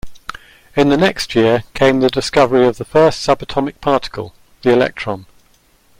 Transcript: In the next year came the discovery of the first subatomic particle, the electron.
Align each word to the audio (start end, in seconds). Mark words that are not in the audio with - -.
In 0.75 0.89
the 0.89 0.97
next 0.97 1.35
year 1.35 1.63
came 1.75 1.99
the 1.99 2.09
discovery 2.09 2.65
of 2.65 2.79
the 2.79 2.85
first 2.85 3.23
subatomic 3.23 3.79
particle, 3.81 4.33
the 4.63 4.71
electron. 4.73 5.27